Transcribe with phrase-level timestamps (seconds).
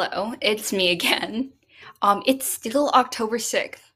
[0.00, 1.50] Hello, it's me again.
[2.02, 3.90] Um, it's still October 6th.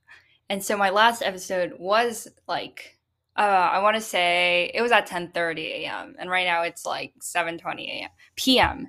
[0.48, 2.98] And so my last episode was like
[3.36, 6.16] uh, I want to say it was at 10:30 a.m.
[6.18, 8.10] and right now it's like 7:20 a.m.
[8.34, 8.88] p.m.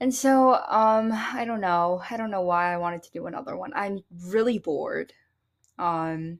[0.00, 2.00] And so um I don't know.
[2.10, 3.72] I don't know why I wanted to do another one.
[3.74, 5.12] I'm really bored.
[5.78, 6.38] Um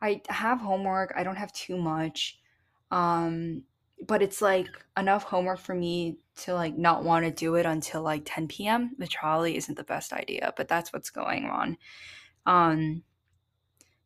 [0.00, 1.12] I have homework.
[1.16, 2.38] I don't have too much.
[2.92, 3.64] Um
[4.06, 8.02] but it's like enough homework for me to like not want to do it until
[8.02, 11.76] like 10 p.m., which probably isn't the best idea, but that's what's going on.
[12.46, 13.02] Um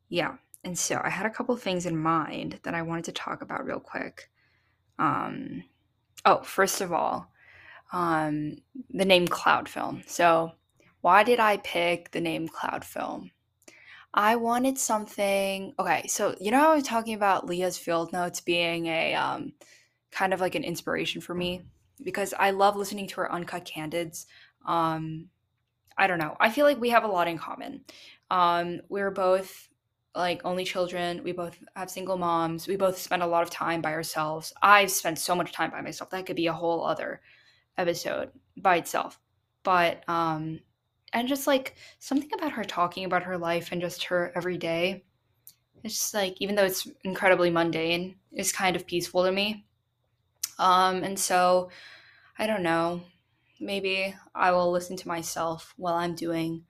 [0.08, 0.36] yeah.
[0.64, 3.64] And so I had a couple things in mind that I wanted to talk about
[3.64, 4.30] real quick.
[4.98, 5.64] Um
[6.24, 7.30] oh, first of all,
[7.92, 8.56] um
[8.90, 10.02] the name Cloud Film.
[10.06, 10.52] So,
[11.02, 13.30] why did I pick the name Cloud Film?
[14.14, 15.74] I wanted something.
[15.78, 19.52] Okay, so you know I was talking about Leah's field notes being a um,
[20.14, 21.62] kind of like an inspiration for me
[22.02, 24.26] because I love listening to her uncut candids.
[24.64, 25.26] Um,
[25.98, 26.36] I don't know.
[26.40, 27.82] I feel like we have a lot in common.
[28.30, 29.68] Um, we're both
[30.14, 31.22] like only children.
[31.24, 32.68] We both have single moms.
[32.68, 34.52] We both spend a lot of time by ourselves.
[34.62, 36.10] I've spent so much time by myself.
[36.10, 37.20] That could be a whole other
[37.76, 39.18] episode by itself.
[39.64, 40.60] But um
[41.12, 45.04] and just like something about her talking about her life and just her everyday.
[45.82, 49.64] It's just like even though it's incredibly mundane, it's kind of peaceful to me.
[50.58, 51.70] Um and so
[52.38, 53.02] I don't know.
[53.60, 56.64] Maybe I will listen to myself while I'm doing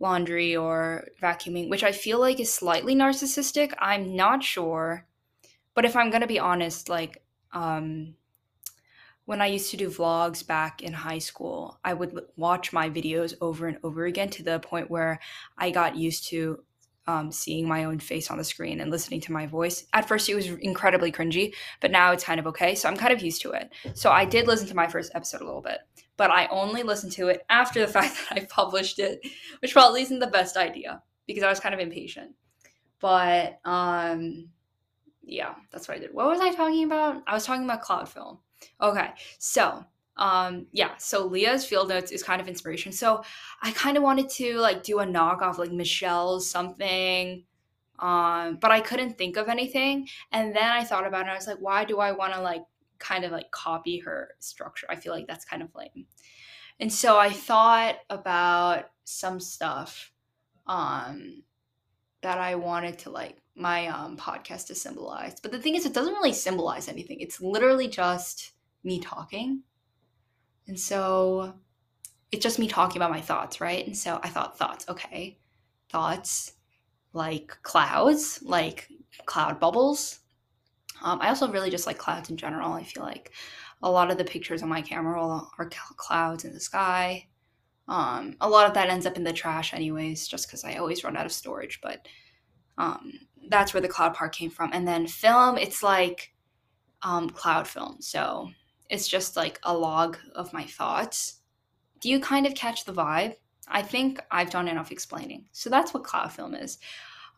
[0.00, 3.72] laundry or vacuuming, which I feel like is slightly narcissistic.
[3.78, 5.06] I'm not sure.
[5.74, 8.14] But if I'm going to be honest, like um
[9.24, 13.34] when I used to do vlogs back in high school, I would watch my videos
[13.42, 15.20] over and over again to the point where
[15.58, 16.64] I got used to
[17.08, 19.86] um, seeing my own face on the screen and listening to my voice.
[19.94, 22.74] At first, it was incredibly cringy, but now it's kind of okay.
[22.74, 23.72] So I'm kind of used to it.
[23.94, 25.78] So I did listen to my first episode a little bit,
[26.18, 29.20] but I only listened to it after the fact that I published it,
[29.60, 32.32] which probably isn't the best idea because I was kind of impatient.
[33.00, 34.50] But um,
[35.22, 36.12] yeah, that's what I did.
[36.12, 37.22] What was I talking about?
[37.26, 38.38] I was talking about cloud film.
[38.82, 39.82] Okay, so
[40.18, 42.92] um yeah so leah's field notes is kind of inspiration.
[42.92, 43.22] So
[43.62, 47.44] i kind of wanted to like do a knockoff like michelle's something
[47.98, 50.08] um but i couldn't think of anything.
[50.32, 52.62] And then i thought about it i was like why do i want to like
[52.98, 54.86] kind of like copy her structure?
[54.90, 56.06] I feel like that's kind of lame.
[56.80, 60.12] And so i thought about some stuff
[60.66, 61.42] um
[62.20, 65.40] that i wanted to like my um podcast to symbolize.
[65.40, 67.20] But the thing is it doesn't really symbolize anything.
[67.20, 68.52] It's literally just
[68.84, 69.62] me talking
[70.68, 71.54] and so
[72.30, 73.86] it's just me talking about my thoughts, right?
[73.86, 75.38] And so I thought thoughts, okay.
[75.88, 76.52] Thoughts
[77.14, 78.88] like clouds, like
[79.24, 80.20] cloud bubbles.
[81.02, 82.72] Um, I also really just like clouds in general.
[82.72, 83.32] I feel like
[83.82, 85.22] a lot of the pictures on my camera
[85.58, 87.28] are clouds in the sky.
[87.86, 91.04] Um, a lot of that ends up in the trash, anyways, just because I always
[91.04, 91.80] run out of storage.
[91.80, 92.06] But
[92.76, 93.12] um,
[93.48, 94.70] that's where the cloud part came from.
[94.74, 96.34] And then film, it's like
[97.02, 97.96] um, cloud film.
[98.00, 98.50] So
[98.88, 101.40] it's just like a log of my thoughts.
[102.00, 103.36] Do you kind of catch the vibe?
[103.66, 105.46] I think I've done enough explaining.
[105.52, 106.78] So that's what cloud film is.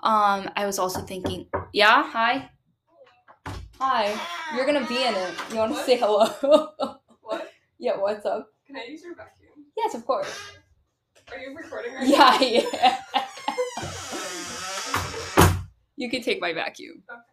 [0.00, 2.50] Um, I was also thinking, yeah, hi.
[3.80, 4.18] Hi.
[4.54, 5.34] You're gonna be in it.
[5.50, 5.86] You wanna what?
[5.86, 6.28] say hello?
[7.22, 7.50] what?
[7.78, 8.48] Yeah, what's up?
[8.66, 9.66] Can I use your vacuum?
[9.76, 10.32] Yes, of course.
[11.32, 12.98] Are you recording right Yeah, yeah.
[15.96, 17.02] you can take my vacuum.
[17.10, 17.29] Okay.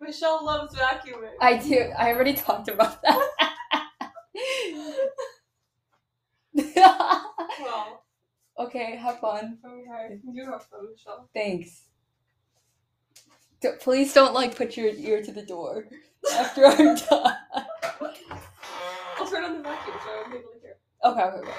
[0.00, 1.32] Michelle loves vacuuming.
[1.40, 1.90] I do.
[1.98, 3.28] I already talked about that.
[6.54, 8.04] well.
[8.58, 9.58] Okay, have fun.
[9.64, 11.28] Okay, you have fun, Michelle.
[11.34, 11.84] Thanks.
[13.60, 15.86] D- please don't like put your ear to the door
[16.34, 17.36] after I'm done.
[19.18, 20.76] I'll turn on the vacuum so I'm able to hear.
[21.04, 21.50] Okay, okay, okay.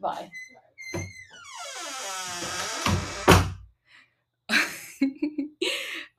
[0.00, 0.30] Bye.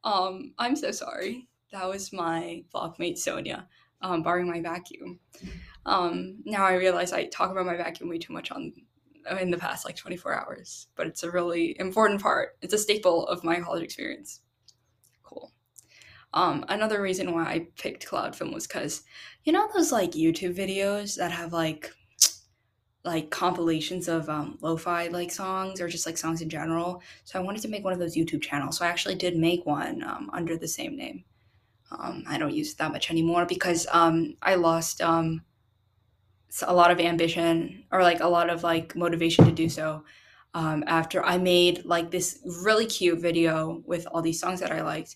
[0.09, 1.47] Um, I'm so sorry.
[1.71, 3.67] That was my blockmate Sonia
[4.01, 5.19] um, borrowing my vacuum.
[5.85, 8.73] Um, now I realize I talk about my vacuum way too much on
[9.39, 12.57] in the past like 24 hours, but it's a really important part.
[12.61, 14.41] It's a staple of my college experience.
[15.21, 15.51] Cool.
[16.33, 19.03] Um, another reason why I picked cloud film was because
[19.44, 21.91] you know those like YouTube videos that have like
[23.04, 27.01] like compilations of um, lo-fi like songs or just like songs in general.
[27.24, 28.78] So I wanted to make one of those YouTube channels.
[28.78, 31.24] So I actually did make one um, under the same name.
[31.92, 35.42] Um, I don't use it that much anymore because um, I lost um,
[36.68, 40.04] a lot of ambition or like a lot of like motivation to do so
[40.54, 44.81] um, after I made like this really cute video with all these songs that I
[44.81, 45.16] liked.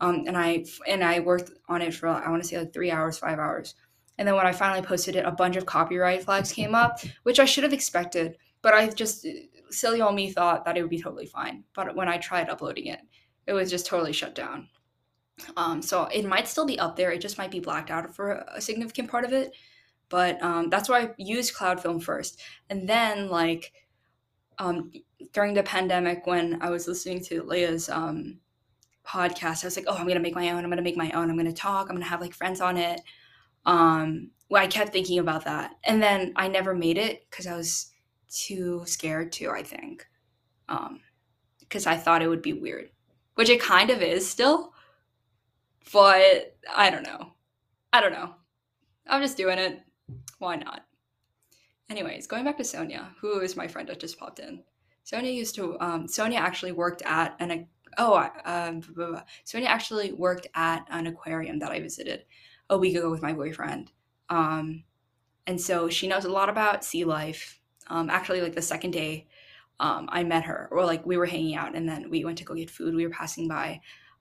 [0.00, 2.90] Um, and I and I worked on it for I want to say like three
[2.90, 3.74] hours, five hours
[4.18, 7.38] And then when I finally posted it, a bunch of copyright flags came up, which
[7.38, 8.36] I should have expected.
[8.62, 9.26] But I just,
[9.70, 11.64] silly old me thought that it would be totally fine.
[11.74, 13.00] But when I tried uploading it,
[13.46, 14.68] it was just totally shut down.
[15.56, 17.12] Um, so it might still be up there.
[17.12, 19.52] It just might be blacked out for a significant part of it.
[20.08, 22.40] But um, that's why I used Cloud Film first.
[22.70, 23.72] And then, like,
[24.58, 24.90] um,
[25.32, 28.38] during the pandemic, when I was listening to Leah's um,
[29.06, 30.64] podcast, I was like, oh, I'm going to make my own.
[30.64, 31.30] I'm going to make my own.
[31.30, 31.88] I'm going to talk.
[31.88, 33.00] I'm going to have like friends on it.
[33.68, 35.76] Um, well, I kept thinking about that.
[35.84, 37.92] And then I never made it because I was
[38.30, 40.06] too scared to, I think.
[40.66, 42.90] Because um, I thought it would be weird,
[43.34, 44.72] which it kind of is still.
[45.92, 47.32] But I don't know.
[47.92, 48.34] I don't know.
[49.06, 49.80] I'm just doing it.
[50.38, 50.84] Why not?
[51.90, 54.62] Anyways, going back to Sonia, who is my friend that just popped in.
[55.04, 57.66] Sonia used to, um, Sonia actually worked at an,
[57.96, 58.82] oh, um,
[59.44, 62.24] Sonia actually worked at an aquarium that I visited
[62.70, 63.90] a week ago with my boyfriend.
[64.28, 64.84] Um,
[65.46, 67.60] and so she knows a lot about sea life.
[67.88, 69.26] Um, actually, like the second day
[69.80, 72.44] um, I met her, or like we were hanging out and then we went to
[72.44, 72.94] go get food.
[72.94, 73.80] We were passing by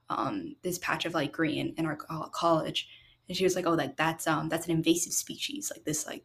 [0.09, 2.87] um, this patch of like green in our college.
[3.27, 6.23] And she was like, oh, like that's, um, that's an invasive species, like this, like,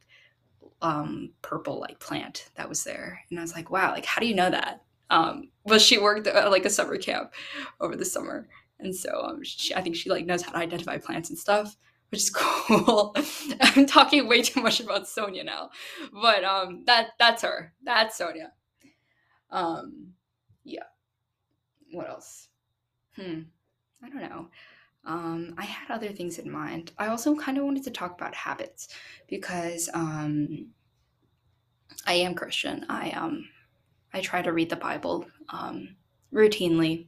[0.82, 3.20] um, purple like plant that was there.
[3.30, 4.82] And I was like, wow, like, how do you know that?
[5.10, 7.32] Um, but she worked at like a summer camp
[7.80, 8.48] over the summer.
[8.78, 11.76] And so um, she, I think she like knows how to identify plants and stuff
[12.12, 13.16] which is cool.
[13.60, 15.70] I'm talking way too much about Sonia now,
[16.12, 17.72] but um, that that's her.
[17.82, 18.52] That's Sonia.
[19.50, 20.12] Um,
[20.62, 20.84] yeah.
[21.90, 22.48] What else?
[23.16, 23.40] Hmm.
[24.04, 24.48] I don't know.
[25.04, 26.92] Um, I had other things in mind.
[26.98, 28.88] I also kind of wanted to talk about habits
[29.28, 30.68] because um,
[32.06, 32.84] I am Christian.
[32.90, 33.48] I um,
[34.12, 35.96] I try to read the Bible um,
[36.32, 37.06] routinely.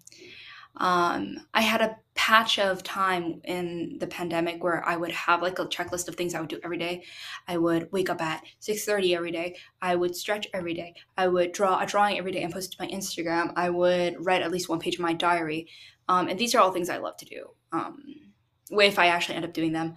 [0.76, 5.58] Um, I had a patch of time in the pandemic where I would have like
[5.58, 7.04] a checklist of things I would do every day.
[7.46, 9.56] I would wake up at 6:30 every day.
[9.82, 10.94] I would stretch every day.
[11.16, 13.52] I would draw a drawing every day and post it to my Instagram.
[13.56, 15.68] I would write at least one page of my diary.
[16.08, 17.50] Um, and these are all things I love to do.
[17.72, 18.32] Um,
[18.70, 19.94] if I actually end up doing them.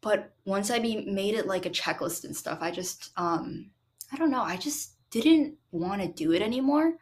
[0.00, 3.70] But once I be made it like a checklist and stuff, I just um,
[4.12, 4.42] I don't know.
[4.42, 6.94] I just didn't want to do it anymore.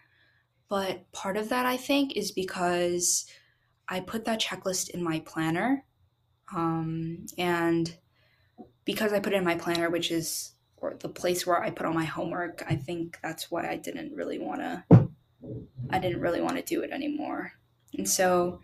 [0.69, 3.27] But part of that I think is because
[3.89, 5.85] I put that checklist in my planner.
[6.55, 7.97] Um, and
[8.85, 11.87] because I put it in my planner, which is or the place where I put
[11.87, 15.09] all my homework, I think that's why I didn't really want to
[15.91, 17.53] I didn't really want to do it anymore.
[17.97, 18.61] And so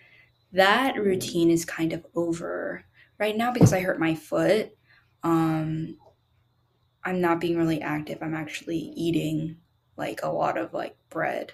[0.52, 2.84] that routine is kind of over
[3.18, 4.76] right now because I hurt my foot.
[5.22, 5.96] Um
[7.04, 8.18] I'm not being really active.
[8.22, 9.56] I'm actually eating
[9.96, 11.52] like a lot of like bread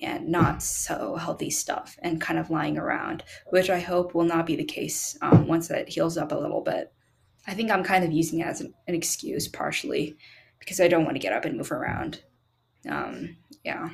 [0.00, 4.46] and not so healthy stuff and kind of lying around, which I hope will not
[4.46, 6.92] be the case um, once that heals up a little bit.
[7.46, 10.16] I think I'm kind of using it as an, an excuse partially
[10.58, 12.22] because I don't want to get up and move around.
[12.88, 13.90] Um, yeah.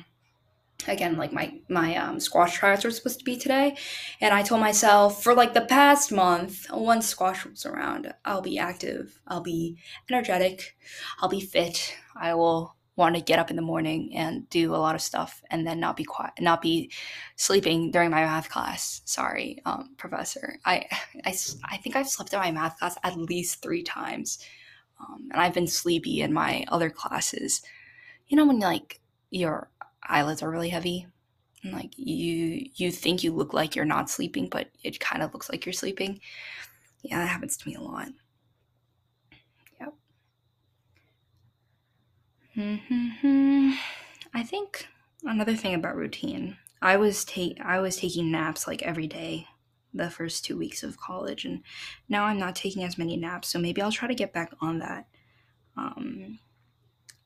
[0.87, 3.75] Again, like my my um, squash tryouts were supposed to be today,
[4.21, 8.57] and I told myself for like the past month, once squash was around, I'll be
[8.57, 9.77] active, I'll be
[10.09, 10.77] energetic,
[11.19, 14.77] I'll be fit, I will want to get up in the morning and do a
[14.77, 16.91] lot of stuff and then not be quiet not be
[17.37, 19.01] sleeping during my math class.
[19.05, 20.59] Sorry um, professor.
[20.65, 20.85] I,
[21.25, 24.39] I i think i've slept in my math class at least three times
[24.99, 27.61] um, and i've been sleepy in my other classes.
[28.27, 28.99] You know when like
[29.31, 29.69] your
[30.03, 31.07] eyelids are really heavy
[31.63, 35.33] and like you you think you look like you're not sleeping but it kind of
[35.33, 36.19] looks like you're sleeping?
[37.01, 38.09] Yeah that happens to me a lot
[42.59, 43.71] Mm-hmm.
[44.33, 44.87] I think
[45.23, 46.57] another thing about routine.
[46.81, 49.47] I was take I was taking naps like every day
[49.93, 51.63] the first two weeks of college, and
[52.09, 53.47] now I'm not taking as many naps.
[53.47, 55.07] So maybe I'll try to get back on that.
[55.77, 56.39] Um,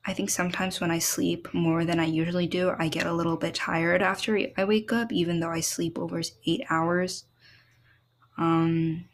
[0.06, 3.36] I think sometimes when I sleep more than I usually do, I get a little
[3.36, 7.24] bit tired after I wake up, even though I sleep over eight hours.
[8.38, 9.06] Um,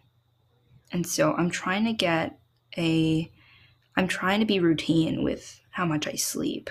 [0.92, 2.38] and so I'm trying to get
[2.76, 3.30] a,
[3.96, 6.70] I'm trying to be routine with how much I sleep.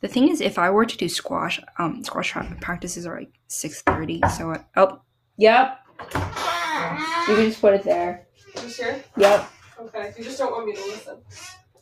[0.00, 3.82] The thing is, if I were to do squash, um, squash practices are like six
[3.82, 4.20] thirty.
[4.36, 5.00] So I, oh,
[5.36, 5.78] yep.
[6.14, 8.26] You can just put it there.
[8.62, 8.96] You sure?
[9.16, 9.50] Yep.
[9.80, 10.14] Okay.
[10.18, 11.18] You just don't want me to listen.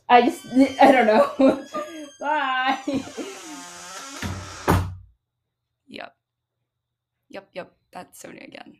[0.07, 0.45] I just
[0.81, 1.65] I don't know.
[2.19, 2.79] Bye.
[5.87, 6.15] Yep.
[7.29, 7.49] Yep.
[7.53, 7.71] Yep.
[7.91, 8.77] That's Sonia again.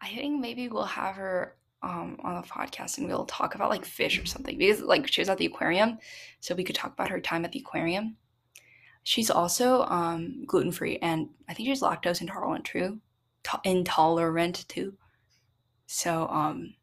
[0.00, 3.84] I think maybe we'll have her um, on the podcast and we'll talk about like
[3.84, 5.98] fish or something because like she was at the aquarium,
[6.40, 8.16] so we could talk about her time at the aquarium.
[9.02, 13.00] She's also um, gluten free and I think she's lactose intolerant too,
[13.64, 14.94] intolerant too.
[15.86, 16.74] So um,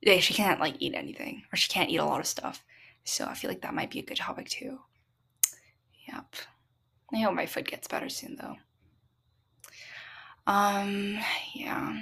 [0.00, 2.64] yeah, she can't like eat anything or she can't eat a lot of stuff.
[3.04, 4.78] So I feel like that might be a good topic too.
[6.08, 6.36] Yep.
[7.12, 8.56] I hope my foot gets better soon though.
[10.46, 11.18] Um,
[11.54, 12.00] yeah.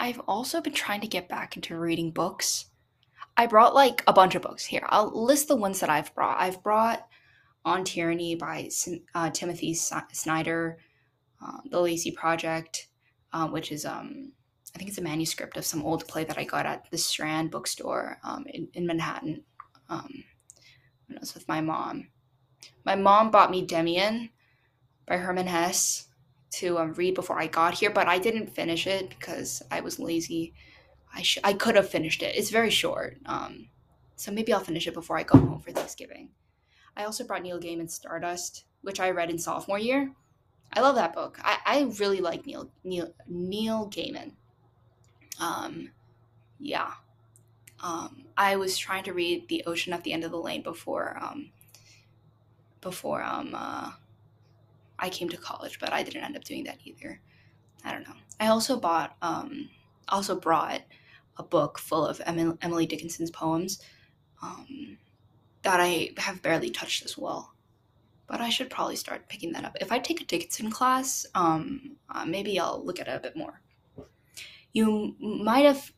[0.00, 2.64] I've also been trying to get back into reading books.
[3.36, 4.86] I brought like a bunch of books here.
[4.88, 6.40] I'll list the ones that I've brought.
[6.40, 7.06] I've brought
[7.66, 8.70] On Tyranny by
[9.14, 10.78] uh, Timothy Snyder,
[11.44, 12.88] uh, The Laramie Project,
[13.34, 14.32] uh, which is um,
[14.74, 17.50] I think it's a manuscript of some old play that I got at the Strand
[17.50, 19.42] bookstore um, in, in Manhattan
[19.90, 20.24] um,
[21.06, 22.08] when I was with my mom.
[22.86, 24.30] My mom bought me Demian
[25.06, 26.06] by Hermann Hesse
[26.50, 29.98] to um, read before I got here, but I didn't finish it because I was
[29.98, 30.52] lazy.
[31.14, 32.34] I sh- I could have finished it.
[32.36, 33.68] It's very short, um,
[34.16, 36.30] so maybe I'll finish it before I go home for Thanksgiving.
[36.96, 40.12] I also brought Neil Gaiman's Stardust, which I read in sophomore year.
[40.72, 41.38] I love that book.
[41.42, 44.32] I, I really like Neil Neil Neil Gaiman.
[45.40, 45.90] Um,
[46.58, 46.92] yeah.
[47.82, 51.18] Um, I was trying to read The Ocean at the End of the Lane before
[51.20, 51.50] um,
[52.80, 53.92] before um, uh,
[55.00, 57.20] I came to college, but I didn't end up doing that either.
[57.84, 58.14] I don't know.
[58.38, 59.70] I also bought um,
[60.08, 60.82] also brought
[61.36, 63.80] a book full of Emily Dickinson's poems
[64.42, 64.98] um,
[65.62, 67.54] that I have barely touched as well.
[68.26, 69.76] But I should probably start picking that up.
[69.80, 73.36] If I take a Dickinson class, um, uh, maybe I'll look at it a bit
[73.36, 73.60] more
[74.72, 75.92] you might have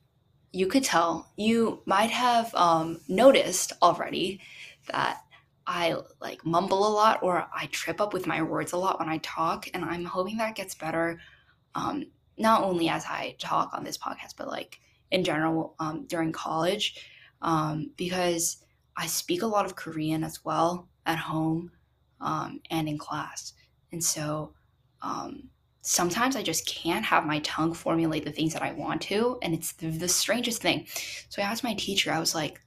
[0.52, 4.40] you could tell you might have um, noticed already
[4.90, 5.22] that
[5.66, 9.08] I like mumble a lot or I trip up with my words a lot when
[9.08, 11.20] I talk, and I'm hoping that gets better.
[11.74, 12.06] Um,
[12.38, 17.06] not only as I talk on this podcast, but like in general um, during college,
[17.42, 18.64] um, because
[18.96, 21.72] I speak a lot of Korean as well at home
[22.20, 23.52] um, and in class,
[23.92, 24.54] and so
[25.02, 25.48] um,
[25.82, 29.38] sometimes I just can't have my tongue formulate the things that I want to.
[29.42, 30.86] And it's the, the, strangest thing.
[31.28, 32.60] So I asked my teacher, I was like,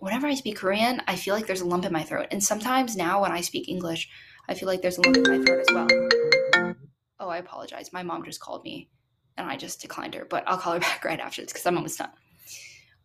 [0.00, 2.28] whenever I speak Korean, I feel like there's a lump in my throat.
[2.30, 4.08] And sometimes now when I speak English,
[4.48, 6.74] I feel like there's a lump in my throat as well.
[7.20, 7.92] Oh, I apologize.
[7.92, 8.88] My mom just called me
[9.36, 11.76] and I just declined her, but I'll call her back right after this because I'm
[11.76, 12.10] almost done.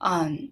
[0.02, 0.52] Um,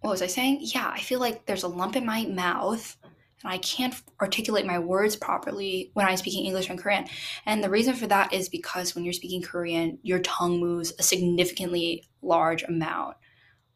[0.00, 0.58] what was I saying?
[0.60, 2.96] Yeah, I feel like there's a lump in my mouth
[3.42, 7.06] and I can't articulate my words properly when I'm speaking English and Korean.
[7.44, 11.02] And the reason for that is because when you're speaking Korean, your tongue moves a
[11.02, 13.16] significantly large amount.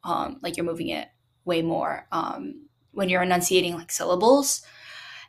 [0.02, 1.08] Um, like you're moving it
[1.50, 2.42] way more um,
[2.92, 4.62] when you're enunciating like syllables.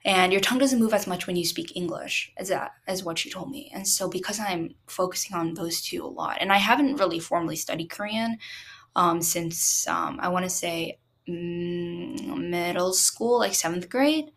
[0.04, 3.20] And your tongue doesn't move as much when you speak English, as that as what
[3.20, 3.72] she told me.
[3.75, 7.56] And so because I'm focusing on those two a lot, and I haven't really formally
[7.56, 8.40] studied Korean
[8.96, 10.98] um, since um, I want to say
[11.28, 14.32] Mm, middle school, like seventh grade.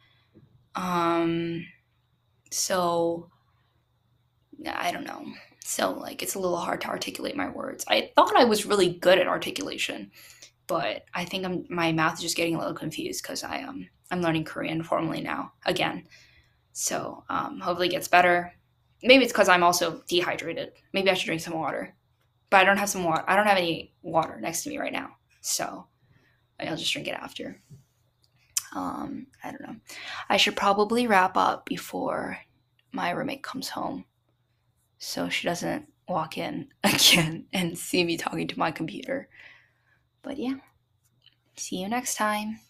[0.74, 1.66] Um,
[2.50, 3.30] so
[4.66, 5.24] I don't know.
[5.64, 7.84] So like it's a little hard to articulate my words.
[7.88, 10.10] I thought I was really good at articulation,
[10.66, 13.88] but I think I'm, my mouth is just getting a little confused because I um
[14.10, 16.06] I'm learning Korean formally now again.
[16.72, 18.52] So um, hopefully it gets better.
[19.02, 20.72] Maybe it's because I'm also dehydrated.
[20.92, 21.94] Maybe I should drink some water,
[22.50, 23.24] but I don't have some water.
[23.26, 25.16] I don't have any water next to me right now.
[25.40, 25.86] So
[26.60, 27.60] I'll just drink it after.
[28.74, 29.76] Um, I don't know.
[30.28, 32.38] I should probably wrap up before
[32.92, 34.04] my roommate comes home
[34.98, 39.28] so she doesn't walk in again and see me talking to my computer.
[40.24, 40.54] But yeah,
[41.56, 42.60] see you next time.